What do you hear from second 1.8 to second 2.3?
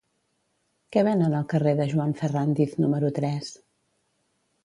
de Joan